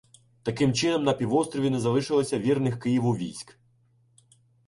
Таким 0.43 0.73
чином, 0.73 1.03
на 1.03 1.13
півострові 1.13 1.69
не 1.69 1.79
залишилося 1.79 2.39
вірних 2.39 2.79
Києву 2.79 3.11
військ. 3.11 3.59